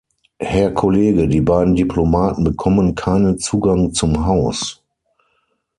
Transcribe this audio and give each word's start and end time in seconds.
Herr 0.39 0.71
Kollege, 0.73 1.27
die 1.27 1.41
beiden 1.41 1.75
Diplomaten 1.75 2.43
bekommen 2.43 2.95
keinen 2.95 3.37
Zugang 3.37 3.93
zum 3.93 4.25
Haus! 4.25 4.81